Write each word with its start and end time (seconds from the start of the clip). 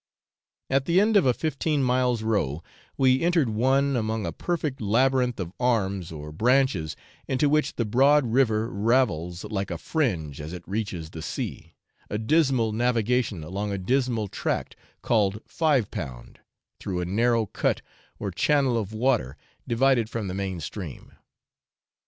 At 0.71 0.85
the 0.85 0.99
end 0.99 1.15
of 1.15 1.27
a 1.27 1.33
fifteen 1.35 1.83
miles' 1.83 2.23
row 2.23 2.63
we 2.97 3.21
entered 3.21 3.49
one 3.49 3.95
among 3.95 4.25
a 4.25 4.31
perfect 4.31 4.81
labyrinth 4.81 5.39
of 5.39 5.53
arms 5.59 6.11
or 6.11 6.31
branches, 6.31 6.95
into 7.27 7.47
which 7.47 7.75
the 7.75 7.85
broad 7.85 8.25
river 8.25 8.67
ravels 8.71 9.43
like 9.43 9.69
a 9.69 9.77
fringe 9.77 10.41
as 10.41 10.53
it 10.53 10.67
reaches 10.67 11.11
the 11.11 11.21
sea, 11.21 11.75
a 12.09 12.17
dismal 12.17 12.71
navigation 12.71 13.43
along 13.43 13.71
a 13.71 13.77
dismal 13.77 14.27
tract, 14.27 14.75
called 15.03 15.39
'Five 15.45 15.91
Pound,' 15.91 16.39
through 16.79 16.99
a 16.99 17.05
narrow 17.05 17.45
cut 17.45 17.83
or 18.17 18.31
channel 18.31 18.79
of 18.79 18.93
water 18.93 19.37
divided 19.67 20.09
from 20.09 20.27
the 20.27 20.33
main 20.33 20.59
stream. 20.61 21.11